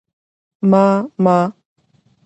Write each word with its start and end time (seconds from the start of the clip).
_ما، 0.65 0.87
ما 1.25 1.37